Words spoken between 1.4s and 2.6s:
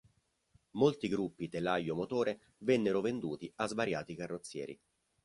telaio-motore